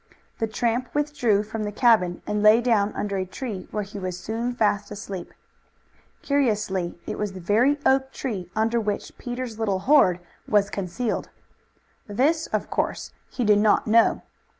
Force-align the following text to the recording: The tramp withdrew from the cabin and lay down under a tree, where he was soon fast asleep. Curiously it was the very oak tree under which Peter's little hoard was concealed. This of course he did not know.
The 0.39 0.47
tramp 0.47 0.89
withdrew 0.95 1.43
from 1.43 1.63
the 1.63 1.71
cabin 1.71 2.23
and 2.25 2.41
lay 2.41 2.59
down 2.59 2.91
under 2.93 3.17
a 3.17 3.23
tree, 3.27 3.67
where 3.69 3.83
he 3.83 3.99
was 3.99 4.19
soon 4.19 4.51
fast 4.55 4.89
asleep. 4.89 5.31
Curiously 6.23 6.97
it 7.05 7.19
was 7.19 7.33
the 7.33 7.39
very 7.39 7.77
oak 7.85 8.11
tree 8.11 8.49
under 8.55 8.79
which 8.81 9.15
Peter's 9.19 9.59
little 9.59 9.77
hoard 9.85 10.19
was 10.47 10.71
concealed. 10.71 11.29
This 12.07 12.47
of 12.47 12.67
course 12.71 13.13
he 13.29 13.43
did 13.45 13.59
not 13.59 13.85
know. 13.85 14.23